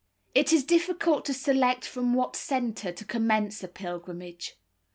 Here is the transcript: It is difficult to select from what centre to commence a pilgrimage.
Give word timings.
It 0.33 0.51
is 0.51 0.63
difficult 0.63 1.25
to 1.25 1.33
select 1.35 1.85
from 1.85 2.15
what 2.15 2.35
centre 2.35 2.91
to 2.91 3.05
commence 3.05 3.63
a 3.63 3.67
pilgrimage. 3.67 4.57